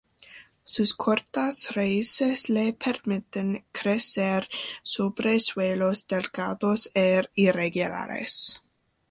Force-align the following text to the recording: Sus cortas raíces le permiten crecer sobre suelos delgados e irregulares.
Sus 0.63 0.95
cortas 0.95 1.75
raíces 1.75 2.49
le 2.49 2.73
permiten 2.73 3.63
crecer 3.71 4.49
sobre 4.81 5.39
suelos 5.39 6.07
delgados 6.07 6.89
e 6.95 7.21
irregulares. 7.35 8.63